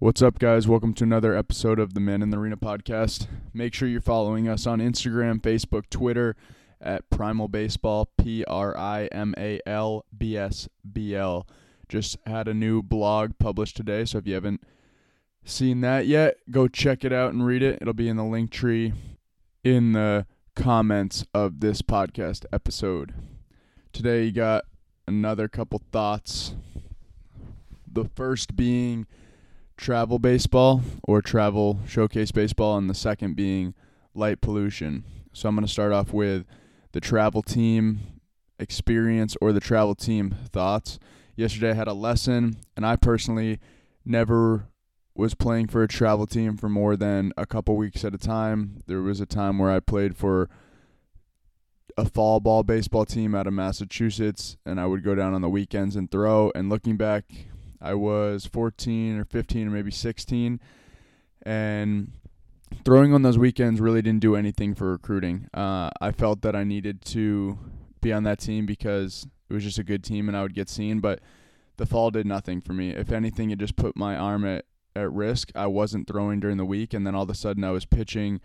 What's 0.00 0.22
up, 0.22 0.38
guys? 0.38 0.68
Welcome 0.68 0.94
to 0.94 1.02
another 1.02 1.36
episode 1.36 1.80
of 1.80 1.92
the 1.92 1.98
Men 1.98 2.22
in 2.22 2.30
the 2.30 2.38
Arena 2.38 2.56
podcast. 2.56 3.26
Make 3.52 3.74
sure 3.74 3.88
you're 3.88 4.00
following 4.00 4.48
us 4.48 4.64
on 4.64 4.78
Instagram, 4.78 5.40
Facebook, 5.40 5.90
Twitter 5.90 6.36
at 6.80 7.10
Primal 7.10 7.48
Baseball, 7.48 8.08
P 8.16 8.44
R 8.44 8.78
I 8.78 9.06
M 9.06 9.34
A 9.36 9.58
L 9.66 10.04
B 10.16 10.36
S 10.36 10.68
B 10.92 11.16
L. 11.16 11.48
Just 11.88 12.16
had 12.26 12.46
a 12.46 12.54
new 12.54 12.80
blog 12.80 13.32
published 13.40 13.76
today, 13.76 14.04
so 14.04 14.18
if 14.18 14.26
you 14.28 14.34
haven't 14.34 14.62
seen 15.44 15.80
that 15.80 16.06
yet, 16.06 16.36
go 16.48 16.68
check 16.68 17.04
it 17.04 17.12
out 17.12 17.32
and 17.32 17.44
read 17.44 17.64
it. 17.64 17.78
It'll 17.80 17.92
be 17.92 18.08
in 18.08 18.16
the 18.16 18.22
link 18.22 18.52
tree 18.52 18.92
in 19.64 19.94
the 19.94 20.26
comments 20.54 21.26
of 21.34 21.58
this 21.58 21.82
podcast 21.82 22.44
episode. 22.52 23.14
Today, 23.92 24.26
you 24.26 24.30
got 24.30 24.64
another 25.08 25.48
couple 25.48 25.82
thoughts. 25.90 26.54
The 27.84 28.04
first 28.04 28.54
being 28.54 29.08
travel 29.78 30.18
baseball 30.18 30.82
or 31.04 31.22
travel 31.22 31.80
showcase 31.86 32.30
baseball, 32.32 32.76
and 32.76 32.90
the 32.90 32.94
second 32.94 33.34
being 33.34 33.72
light 34.14 34.42
pollution. 34.42 35.04
So 35.32 35.48
I'm 35.48 35.54
going 35.54 35.66
to 35.66 35.72
start 35.72 35.92
off 35.92 36.12
with 36.12 36.44
the 36.92 37.00
travel 37.00 37.42
team 37.42 38.00
experience 38.58 39.36
or 39.40 39.52
the 39.52 39.60
travel 39.60 39.94
team 39.94 40.34
thoughts. 40.52 40.98
Yesterday 41.36 41.70
I 41.70 41.74
had 41.74 41.88
a 41.88 41.94
lesson, 41.94 42.58
and 42.76 42.84
I 42.84 42.96
personally 42.96 43.60
never 44.04 44.66
was 45.14 45.34
playing 45.34 45.68
for 45.68 45.82
a 45.82 45.88
travel 45.88 46.26
team 46.26 46.56
for 46.56 46.68
more 46.68 46.96
than 46.96 47.32
a 47.36 47.46
couple 47.46 47.76
weeks 47.76 48.04
at 48.04 48.14
a 48.14 48.18
time. 48.18 48.82
There 48.86 49.00
was 49.00 49.20
a 49.20 49.26
time 49.26 49.58
where 49.58 49.70
I 49.70 49.80
played 49.80 50.16
for 50.16 50.48
a 51.96 52.04
fall 52.04 52.40
ball 52.40 52.62
baseball 52.62 53.04
team 53.04 53.34
out 53.34 53.46
of 53.46 53.52
Massachusetts, 53.52 54.56
and 54.66 54.80
I 54.80 54.86
would 54.86 55.04
go 55.04 55.14
down 55.14 55.34
on 55.34 55.42
the 55.42 55.48
weekends 55.48 55.96
and 55.96 56.10
throw. 56.10 56.52
And 56.54 56.68
looking 56.68 56.96
back, 56.96 57.24
I 57.80 57.94
was 57.94 58.46
14 58.46 59.18
or 59.18 59.24
15 59.24 59.68
or 59.68 59.70
maybe 59.70 59.90
16, 59.90 60.60
and 61.42 62.12
throwing 62.84 63.14
on 63.14 63.22
those 63.22 63.38
weekends 63.38 63.80
really 63.80 64.02
didn't 64.02 64.20
do 64.20 64.36
anything 64.36 64.74
for 64.74 64.90
recruiting. 64.90 65.48
Uh, 65.54 65.90
I 66.00 66.12
felt 66.12 66.42
that 66.42 66.56
I 66.56 66.64
needed 66.64 67.02
to 67.06 67.58
be 68.00 68.12
on 68.12 68.24
that 68.24 68.40
team 68.40 68.66
because 68.66 69.26
it 69.48 69.54
was 69.54 69.64
just 69.64 69.78
a 69.78 69.84
good 69.84 70.04
team 70.04 70.28
and 70.28 70.36
I 70.36 70.42
would 70.42 70.54
get 70.54 70.68
seen, 70.68 71.00
but 71.00 71.20
the 71.76 71.86
fall 71.86 72.10
did 72.10 72.26
nothing 72.26 72.60
for 72.60 72.72
me. 72.72 72.90
If 72.90 73.10
anything, 73.12 73.50
it 73.50 73.58
just 73.58 73.76
put 73.76 73.96
my 73.96 74.16
arm 74.16 74.44
at, 74.44 74.64
at 74.94 75.10
risk. 75.12 75.50
I 75.54 75.66
wasn't 75.66 76.06
throwing 76.06 76.40
during 76.40 76.56
the 76.56 76.64
week, 76.64 76.92
and 76.92 77.06
then 77.06 77.14
all 77.14 77.22
of 77.22 77.30
a 77.30 77.34
sudden 77.34 77.64
I 77.64 77.70
was 77.70 77.86
pitching 77.86 78.40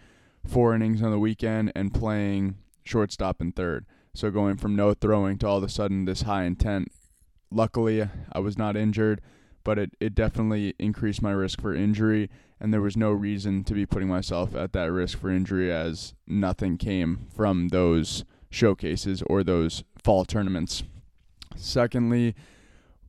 four 0.45 0.75
innings 0.75 1.01
on 1.01 1.11
the 1.11 1.19
weekend 1.19 1.71
and 1.75 1.93
playing 1.93 2.55
shortstop 2.83 3.41
and 3.41 3.55
third. 3.55 3.85
So 4.13 4.29
going 4.29 4.57
from 4.57 4.75
no 4.75 4.93
throwing 4.93 5.37
to 5.39 5.47
all 5.47 5.57
of 5.57 5.63
a 5.63 5.69
sudden 5.69 6.05
this 6.05 6.21
high 6.21 6.43
intent. 6.43 6.91
Luckily, 7.53 8.09
I 8.31 8.39
was 8.39 8.57
not 8.57 8.75
injured, 8.75 9.21
but 9.63 9.77
it, 9.77 9.95
it 9.99 10.15
definitely 10.15 10.73
increased 10.79 11.21
my 11.21 11.31
risk 11.31 11.61
for 11.61 11.73
injury, 11.73 12.29
and 12.59 12.73
there 12.73 12.81
was 12.81 12.97
no 12.97 13.11
reason 13.11 13.63
to 13.65 13.75
be 13.75 13.85
putting 13.85 14.07
myself 14.07 14.55
at 14.55 14.73
that 14.73 14.91
risk 14.91 15.19
for 15.19 15.29
injury 15.29 15.71
as 15.71 16.15
nothing 16.25 16.77
came 16.77 17.27
from 17.35 17.67
those 17.67 18.25
showcases 18.49 19.21
or 19.27 19.43
those 19.43 19.83
fall 20.03 20.25
tournaments. 20.25 20.81
Secondly, 21.55 22.33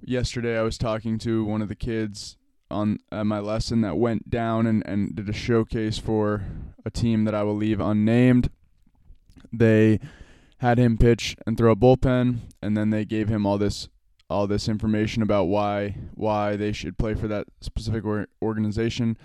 yesterday 0.02 0.58
I 0.58 0.62
was 0.62 0.76
talking 0.76 1.18
to 1.20 1.42
one 1.44 1.62
of 1.62 1.68
the 1.68 1.74
kids 1.74 2.36
on 2.70 2.98
uh, 3.10 3.24
my 3.24 3.38
lesson 3.38 3.80
that 3.80 3.96
went 3.96 4.28
down 4.28 4.66
and, 4.66 4.82
and 4.86 5.16
did 5.16 5.28
a 5.28 5.32
showcase 5.32 5.96
for 5.98 6.44
a 6.84 6.90
team 6.90 7.24
that 7.24 7.34
I 7.34 7.44
will 7.44 7.56
leave 7.56 7.80
unnamed. 7.80 8.50
They 9.50 10.00
had 10.58 10.78
him 10.78 10.98
pitch 10.98 11.34
and 11.46 11.56
throw 11.56 11.72
a 11.72 11.76
bullpen, 11.76 12.40
and 12.60 12.76
then 12.76 12.90
they 12.90 13.06
gave 13.06 13.28
him 13.28 13.46
all 13.46 13.56
this 13.56 13.88
all 14.30 14.46
this 14.46 14.68
information 14.68 15.22
about 15.22 15.44
why 15.44 15.96
why 16.14 16.56
they 16.56 16.72
should 16.72 16.98
play 16.98 17.14
for 17.14 17.28
that 17.28 17.46
specific 17.60 18.04
or- 18.04 18.28
organization. 18.42 19.16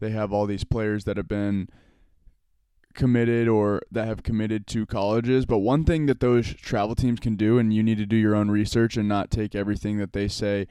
They 0.00 0.10
have 0.10 0.32
all 0.32 0.46
these 0.46 0.64
players 0.64 1.04
that 1.04 1.16
have 1.16 1.28
been 1.28 1.68
committed 2.94 3.46
or 3.48 3.82
that 3.90 4.06
have 4.06 4.22
committed 4.22 4.66
to 4.68 4.86
colleges. 4.86 5.46
But 5.46 5.58
one 5.58 5.84
thing 5.84 6.06
that 6.06 6.20
those 6.20 6.52
travel 6.54 6.94
teams 6.94 7.20
can 7.20 7.36
do, 7.36 7.58
and 7.58 7.72
you 7.72 7.82
need 7.82 7.98
to 7.98 8.06
do 8.06 8.16
your 8.16 8.34
own 8.34 8.50
research 8.50 8.96
and 8.96 9.08
not 9.08 9.30
take 9.30 9.54
everything 9.54 9.98
that 9.98 10.12
they 10.12 10.28
say 10.28 10.66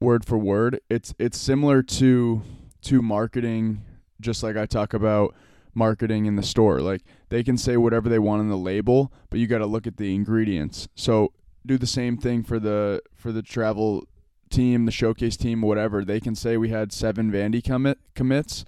word 0.00 0.24
for 0.24 0.38
word. 0.38 0.80
It's 0.88 1.14
it's 1.18 1.38
similar 1.38 1.82
to 1.82 2.42
to 2.82 3.02
marketing, 3.02 3.82
just 4.20 4.42
like 4.42 4.56
I 4.56 4.66
talk 4.66 4.94
about 4.94 5.34
marketing 5.74 6.26
in 6.26 6.36
the 6.36 6.42
store. 6.42 6.80
Like 6.80 7.02
they 7.30 7.42
can 7.42 7.56
say 7.56 7.76
whatever 7.76 8.08
they 8.08 8.18
want 8.18 8.40
on 8.40 8.48
the 8.48 8.56
label, 8.56 9.12
but 9.30 9.40
you 9.40 9.46
got 9.46 9.58
to 9.58 9.66
look 9.66 9.86
at 9.86 9.96
the 9.96 10.14
ingredients. 10.14 10.88
So 10.94 11.32
do 11.64 11.78
the 11.78 11.86
same 11.86 12.16
thing 12.16 12.42
for 12.42 12.58
the 12.58 13.02
for 13.14 13.32
the 13.32 13.42
travel 13.42 14.04
team, 14.50 14.84
the 14.84 14.92
showcase 14.92 15.36
team, 15.36 15.62
whatever. 15.62 16.04
They 16.04 16.20
can 16.20 16.34
say 16.34 16.56
we 16.56 16.68
had 16.68 16.92
seven 16.92 17.30
Vandy 17.32 17.62
commit 17.62 17.98
commits, 18.14 18.64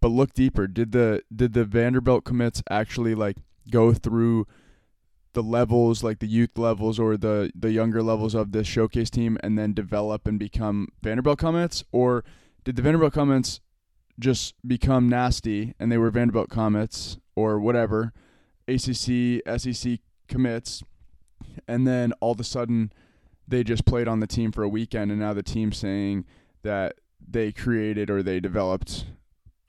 but 0.00 0.08
look 0.08 0.34
deeper. 0.34 0.66
Did 0.66 0.92
the 0.92 1.22
did 1.34 1.52
the 1.52 1.64
Vanderbilt 1.64 2.24
commits 2.24 2.62
actually 2.70 3.14
like 3.14 3.38
go 3.70 3.92
through 3.92 4.46
the 5.32 5.42
levels, 5.42 6.02
like 6.02 6.18
the 6.18 6.26
youth 6.26 6.58
levels 6.58 6.98
or 6.98 7.16
the 7.16 7.50
the 7.54 7.70
younger 7.72 8.02
levels 8.02 8.34
of 8.34 8.52
this 8.52 8.66
showcase 8.66 9.10
team, 9.10 9.38
and 9.42 9.58
then 9.58 9.72
develop 9.72 10.26
and 10.26 10.38
become 10.38 10.88
Vanderbilt 11.02 11.38
commits, 11.38 11.84
or 11.92 12.24
did 12.64 12.76
the 12.76 12.82
Vanderbilt 12.82 13.14
commits 13.14 13.60
just 14.18 14.54
become 14.66 15.08
nasty 15.08 15.74
and 15.78 15.90
they 15.90 15.98
were 15.98 16.10
Vanderbilt 16.10 16.50
commits 16.50 17.16
or 17.34 17.58
whatever, 17.58 18.12
ACC, 18.68 19.40
SEC 19.56 19.98
commits, 20.28 20.82
and 21.68 21.86
then 21.86 22.12
all 22.20 22.32
of 22.32 22.40
a 22.40 22.44
sudden 22.44 22.92
they 23.46 23.64
just 23.64 23.84
played 23.84 24.08
on 24.08 24.20
the 24.20 24.26
team 24.26 24.52
for 24.52 24.62
a 24.62 24.68
weekend 24.68 25.10
and 25.10 25.20
now 25.20 25.32
the 25.32 25.42
team's 25.42 25.76
saying 25.76 26.24
that 26.62 26.94
they 27.26 27.52
created 27.52 28.10
or 28.10 28.22
they 28.22 28.40
developed 28.40 29.06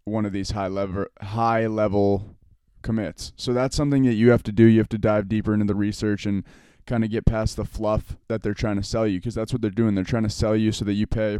one 0.06 0.26
of 0.26 0.34
these 0.34 0.52
high 0.52 0.68
level 0.68 1.06
high 1.22 1.66
level 1.68 2.36
commits. 2.81 3.34
So 3.36 3.54
that's 3.54 3.76
something 3.76 4.04
that 4.04 4.14
you 4.14 4.30
have 4.31 4.44
to 4.44 4.52
do. 4.52 4.66
You 4.66 4.80
have 4.80 4.90
to 4.90 4.98
dive 4.98 5.28
deeper 5.28 5.54
into 5.54 5.66
the 5.66 5.76
research 5.76 6.26
and 6.26 6.44
kind 6.86 7.04
of 7.04 7.09
get 7.09 7.26
past 7.26 7.56
the 7.56 7.66
fluff 7.66 8.18
that 8.28 8.44
they're 8.44 8.54
trying 8.54 8.75
to 8.75 8.84
sell 8.84 9.08
you 9.08 9.20
because 9.20 9.34
that's 9.34 9.54
what 9.54 9.62
they're 9.62 9.72
doing. 9.72 9.96
They're 9.96 10.04
trying 10.04 10.24
to 10.24 10.30
sell 10.30 10.56
you 10.56 10.72
so 10.72 10.86
that 10.86 10.94
you 10.94 11.08
pay 11.08 11.40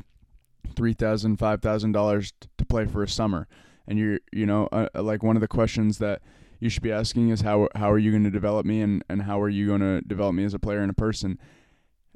three 0.76 0.94
thousand, 0.94 1.38
five 1.38 1.62
thousand 1.62 1.92
dollars 1.92 2.34
to 2.58 2.66
play 2.66 2.86
for 2.86 3.04
a 3.04 3.08
summer, 3.08 3.48
and 3.88 4.00
you're 4.00 4.20
you 4.32 4.46
know 4.46 4.68
uh, 4.72 4.88
like 4.96 5.22
one 5.22 5.36
of 5.36 5.42
the 5.42 5.48
questions 5.48 6.00
that 6.00 6.22
you 6.64 6.70
should 6.70 6.84
be 6.84 6.92
asking 6.92 7.30
is 7.30 7.42
how 7.42 7.68
how 7.76 7.92
are 7.92 7.98
you 7.98 8.12
going 8.12 8.24
to 8.24 8.32
develop 8.32 8.66
me 8.66 8.82
and 8.82 9.04
and 9.10 9.24
how 9.24 9.42
are 9.42 9.50
you 9.50 9.68
going 9.68 9.82
to 9.82 10.02
develop 10.02 10.34
me 10.34 10.46
as 10.46 10.54
a 10.54 10.60
player 10.60 10.80
and 10.80 10.90
a 10.90 10.94
person, 10.94 11.38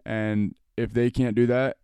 and 0.05 0.55
if 0.77 0.93
they 0.93 1.11
can't 1.11 1.35
do 1.35 1.45
that, 1.47 1.77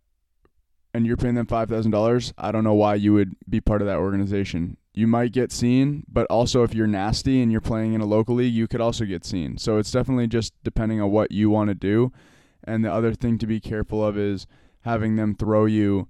and 0.94 1.06
you're 1.06 1.16
paying 1.16 1.34
them 1.34 1.46
five 1.46 1.68
thousand 1.68 1.90
dollars, 1.90 2.32
I 2.38 2.52
don't 2.52 2.64
know 2.64 2.74
why 2.74 2.94
you 2.94 3.12
would 3.12 3.36
be 3.48 3.60
part 3.60 3.82
of 3.82 3.86
that 3.86 3.98
organization. 3.98 4.78
You 4.94 5.06
might 5.06 5.32
get 5.32 5.52
seen, 5.52 6.04
but 6.08 6.26
also 6.28 6.62
if 6.62 6.72
you're 6.72 6.86
nasty 6.86 7.42
and 7.42 7.50
you're 7.52 7.60
playing 7.60 7.94
in 7.94 8.00
a 8.00 8.06
local 8.06 8.36
league, 8.36 8.54
you 8.54 8.68
could 8.68 8.80
also 8.80 9.04
get 9.04 9.24
seen. 9.24 9.58
So 9.58 9.76
it's 9.78 9.90
definitely 9.90 10.28
just 10.28 10.54
depending 10.62 11.00
on 11.00 11.10
what 11.10 11.32
you 11.32 11.50
want 11.50 11.68
to 11.68 11.74
do. 11.74 12.12
And 12.62 12.84
the 12.84 12.92
other 12.92 13.12
thing 13.12 13.36
to 13.38 13.46
be 13.46 13.58
careful 13.58 14.06
of 14.06 14.16
is 14.16 14.46
having 14.82 15.16
them 15.16 15.34
throw 15.34 15.66
you 15.66 16.06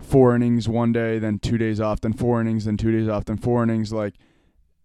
four 0.00 0.36
innings 0.36 0.68
one 0.68 0.92
day, 0.92 1.18
then 1.18 1.40
two 1.40 1.58
days 1.58 1.80
off, 1.80 2.00
then 2.00 2.12
four 2.12 2.40
innings, 2.40 2.64
then 2.64 2.76
two 2.76 2.92
days 2.92 3.08
off, 3.08 3.24
then 3.24 3.36
four 3.36 3.64
innings. 3.64 3.92
Like 3.92 4.14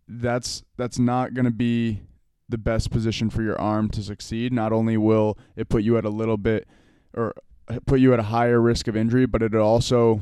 that's 0.09 0.63
that's 0.75 0.97
not 0.97 1.33
going 1.33 1.45
to 1.45 1.51
be 1.51 2.01
the 2.49 2.57
best 2.57 2.89
position 2.89 3.29
for 3.29 3.43
your 3.43 3.59
arm 3.61 3.89
to 3.89 4.01
succeed. 4.01 4.51
Not 4.51 4.73
only 4.73 4.97
will 4.97 5.37
it 5.55 5.69
put 5.69 5.83
you 5.83 5.97
at 5.97 6.05
a 6.05 6.09
little 6.09 6.37
bit 6.37 6.67
or 7.13 7.35
uh, 7.67 7.77
put 7.85 7.99
you 7.99 8.11
at 8.13 8.19
a 8.19 8.23
higher 8.23 8.59
risk 8.59 8.87
of 8.87 8.97
injury, 8.97 9.27
but 9.27 9.43
it 9.43 9.53
also 9.53 10.21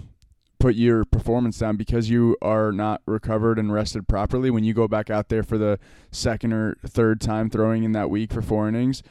put 0.60 0.76
your 0.76 1.06
performance 1.06 1.60
down 1.60 1.78
because 1.78 2.10
you 2.10 2.36
are 2.42 2.72
not 2.72 3.02
recovered 3.06 3.58
and 3.58 3.72
rested 3.72 4.08
properly. 4.08 4.50
When 4.50 4.66
you 4.66 4.74
go 4.74 4.88
back 4.88 5.10
out 5.10 5.30
there 5.30 5.44
for 5.44 5.58
the 5.58 5.80
second 6.12 6.52
or 6.52 6.76
third 6.86 7.22
time 7.22 7.50
throwing 7.50 7.84
in 7.84 7.94
that 7.94 8.10
week 8.10 8.34
for 8.34 8.42
four 8.42 8.68
innings, 8.68 9.04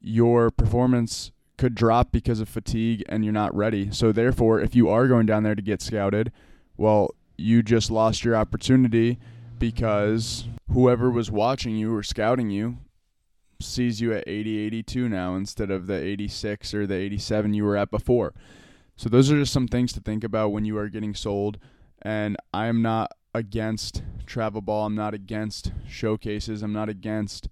your 0.00 0.50
performance 0.50 1.30
could 1.56 1.74
drop 1.74 2.10
because 2.10 2.40
of 2.40 2.48
fatigue 2.48 3.04
and 3.08 3.24
you're 3.24 3.32
not 3.32 3.54
ready. 3.54 3.90
So 3.92 4.10
therefore, 4.10 4.60
if 4.60 4.74
you 4.74 4.88
are 4.88 5.06
going 5.06 5.26
down 5.26 5.44
there 5.44 5.54
to 5.54 5.62
get 5.62 5.80
scouted, 5.80 6.32
well, 6.76 7.14
you 7.38 7.62
just 7.62 7.90
lost 7.90 8.24
your 8.24 8.34
opportunity 8.34 9.18
because 9.58 10.46
whoever 10.70 11.10
was 11.10 11.30
watching 11.30 11.76
you 11.76 11.94
or 11.94 12.02
scouting 12.02 12.50
you 12.50 12.78
sees 13.60 14.00
you 14.00 14.12
at 14.12 14.24
80 14.26 14.58
82 14.58 15.08
now 15.08 15.34
instead 15.34 15.70
of 15.70 15.86
the 15.86 15.94
86 15.94 16.74
or 16.74 16.86
the 16.86 16.94
87 16.94 17.54
you 17.54 17.64
were 17.64 17.76
at 17.76 17.90
before. 17.90 18.34
So 18.96 19.08
those 19.08 19.30
are 19.30 19.38
just 19.38 19.52
some 19.52 19.68
things 19.68 19.92
to 19.94 20.00
think 20.00 20.24
about 20.24 20.52
when 20.52 20.64
you 20.64 20.76
are 20.78 20.88
getting 20.88 21.14
sold 21.14 21.58
and 22.02 22.36
I 22.52 22.66
am 22.66 22.82
not 22.82 23.12
against 23.34 24.02
travel 24.26 24.60
ball, 24.60 24.86
I'm 24.86 24.94
not 24.94 25.14
against 25.14 25.72
showcases, 25.88 26.62
I'm 26.62 26.72
not 26.72 26.88
against 26.88 27.48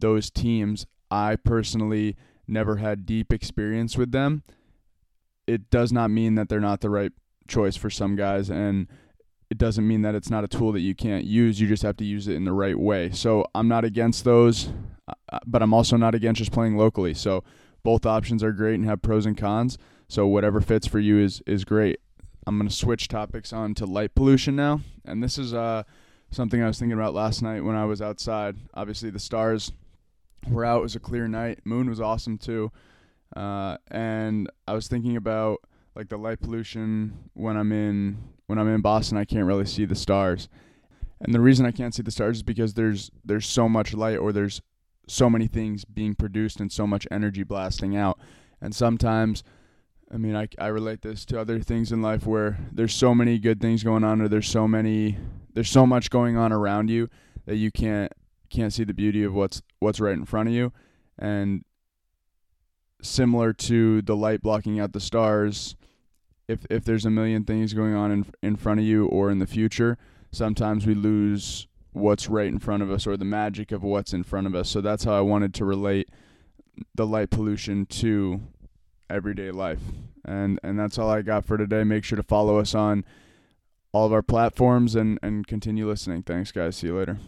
those 0.00 0.30
teams. 0.30 0.86
I 1.10 1.36
personally 1.36 2.16
never 2.46 2.76
had 2.76 3.06
deep 3.06 3.32
experience 3.32 3.96
with 3.96 4.12
them, 4.12 4.42
it 5.46 5.70
does 5.70 5.92
not 5.92 6.10
mean 6.10 6.34
that 6.34 6.48
they're 6.48 6.60
not 6.60 6.80
the 6.80 6.90
right 6.90 7.12
choice 7.48 7.76
for 7.76 7.90
some 7.90 8.14
guys 8.14 8.50
and 8.50 8.86
it 9.50 9.58
doesn't 9.58 9.86
mean 9.86 10.02
that 10.02 10.14
it's 10.14 10.30
not 10.30 10.44
a 10.44 10.48
tool 10.48 10.72
that 10.72 10.80
you 10.80 10.94
can't 10.94 11.24
use. 11.24 11.60
You 11.60 11.68
just 11.68 11.82
have 11.82 11.96
to 11.98 12.04
use 12.04 12.28
it 12.28 12.34
in 12.34 12.44
the 12.44 12.52
right 12.52 12.78
way. 12.78 13.10
So 13.10 13.46
I'm 13.54 13.68
not 13.68 13.84
against 13.84 14.24
those, 14.24 14.70
uh, 15.08 15.38
but 15.46 15.62
I'm 15.62 15.72
also 15.72 15.96
not 15.96 16.14
against 16.14 16.38
just 16.38 16.52
playing 16.52 16.76
locally. 16.76 17.14
So 17.14 17.44
both 17.82 18.04
options 18.04 18.42
are 18.42 18.52
great 18.52 18.74
and 18.74 18.84
have 18.84 19.00
pros 19.00 19.24
and 19.24 19.36
cons. 19.36 19.78
So 20.08 20.26
whatever 20.26 20.60
fits 20.60 20.86
for 20.86 20.98
you 20.98 21.18
is 21.18 21.42
is 21.46 21.64
great. 21.64 22.00
I'm 22.46 22.58
gonna 22.58 22.70
switch 22.70 23.08
topics 23.08 23.52
on 23.52 23.74
to 23.74 23.86
light 23.86 24.14
pollution 24.14 24.56
now, 24.56 24.80
and 25.04 25.22
this 25.22 25.38
is 25.38 25.52
uh 25.54 25.82
something 26.30 26.62
I 26.62 26.66
was 26.66 26.78
thinking 26.78 26.98
about 26.98 27.14
last 27.14 27.42
night 27.42 27.62
when 27.62 27.76
I 27.76 27.84
was 27.84 28.02
outside. 28.02 28.56
Obviously, 28.74 29.10
the 29.10 29.18
stars 29.18 29.72
were 30.48 30.64
out. 30.64 30.80
It 30.80 30.82
was 30.82 30.96
a 30.96 31.00
clear 31.00 31.28
night. 31.28 31.60
Moon 31.64 31.88
was 31.88 32.00
awesome 32.00 32.38
too, 32.38 32.70
uh, 33.36 33.76
and 33.90 34.50
I 34.66 34.74
was 34.74 34.88
thinking 34.88 35.16
about 35.16 35.58
like 35.94 36.08
the 36.08 36.18
light 36.18 36.40
pollution 36.40 37.30
when 37.34 37.56
I'm 37.56 37.72
in 37.72 38.18
when 38.48 38.58
I'm 38.58 38.68
in 38.68 38.80
Boston. 38.80 39.16
I 39.16 39.24
can't 39.24 39.46
really 39.46 39.66
see 39.66 39.84
the 39.84 39.94
stars, 39.94 40.48
and 41.20 41.32
the 41.32 41.40
reason 41.40 41.64
I 41.64 41.70
can't 41.70 41.94
see 41.94 42.02
the 42.02 42.10
stars 42.10 42.38
is 42.38 42.42
because 42.42 42.74
there's 42.74 43.12
there's 43.24 43.46
so 43.46 43.68
much 43.68 43.94
light 43.94 44.18
or 44.18 44.32
there's 44.32 44.60
so 45.06 45.30
many 45.30 45.46
things 45.46 45.84
being 45.84 46.14
produced 46.16 46.58
and 46.58 46.72
so 46.72 46.86
much 46.86 47.06
energy 47.10 47.44
blasting 47.44 47.96
out, 47.96 48.18
and 48.60 48.74
sometimes 48.74 49.44
I 50.12 50.16
mean, 50.16 50.34
I, 50.34 50.48
I 50.58 50.68
relate 50.68 51.02
this 51.02 51.24
to 51.26 51.40
other 51.40 51.60
things 51.60 51.92
in 51.92 52.00
life 52.00 52.26
where 52.26 52.58
there's 52.72 52.94
so 52.94 53.14
many 53.14 53.38
good 53.38 53.60
things 53.60 53.84
going 53.84 54.04
on, 54.04 54.22
or 54.22 54.28
there's 54.28 54.48
so 54.48 54.66
many, 54.66 55.18
there's 55.52 55.68
so 55.68 55.86
much 55.86 56.08
going 56.08 56.36
on 56.36 56.50
around 56.50 56.88
you 56.88 57.08
that 57.46 57.56
you 57.56 57.70
can't 57.70 58.12
can't 58.50 58.72
see 58.72 58.84
the 58.84 58.94
beauty 58.94 59.22
of 59.22 59.34
what's 59.34 59.60
what's 59.80 60.00
right 60.00 60.14
in 60.14 60.24
front 60.24 60.48
of 60.48 60.54
you, 60.54 60.72
and 61.18 61.64
similar 63.02 63.52
to 63.52 64.00
the 64.02 64.16
light 64.16 64.40
blocking 64.40 64.80
out 64.80 64.92
the 64.92 65.00
stars, 65.00 65.76
if 66.48 66.66
if 66.70 66.84
there's 66.84 67.04
a 67.04 67.10
million 67.10 67.44
things 67.44 67.74
going 67.74 67.94
on 67.94 68.10
in 68.10 68.26
in 68.42 68.56
front 68.56 68.80
of 68.80 68.86
you 68.86 69.06
or 69.06 69.30
in 69.30 69.38
the 69.38 69.46
future, 69.46 69.98
sometimes 70.32 70.86
we 70.86 70.94
lose 70.94 71.66
what's 71.92 72.28
right 72.28 72.48
in 72.48 72.58
front 72.58 72.82
of 72.82 72.90
us 72.90 73.06
or 73.06 73.16
the 73.16 73.24
magic 73.24 73.72
of 73.72 73.82
what's 73.82 74.12
in 74.12 74.22
front 74.22 74.46
of 74.46 74.54
us. 74.54 74.68
So 74.68 74.80
that's 74.80 75.04
how 75.04 75.14
I 75.14 75.20
wanted 75.20 75.54
to 75.54 75.64
relate 75.64 76.08
the 76.94 77.06
light 77.06 77.30
pollution 77.30 77.86
to 77.86 78.40
everyday 79.10 79.50
life. 79.50 79.82
And 80.24 80.58
and 80.62 80.78
that's 80.78 80.98
all 80.98 81.10
I 81.10 81.22
got 81.22 81.44
for 81.44 81.56
today. 81.56 81.84
Make 81.84 82.04
sure 82.04 82.16
to 82.16 82.22
follow 82.22 82.58
us 82.58 82.74
on 82.74 83.04
all 83.92 84.06
of 84.06 84.12
our 84.12 84.22
platforms 84.22 84.94
and, 84.94 85.18
and 85.22 85.46
continue 85.46 85.88
listening. 85.88 86.22
Thanks 86.22 86.52
guys. 86.52 86.76
See 86.76 86.88
you 86.88 86.98
later. 86.98 87.18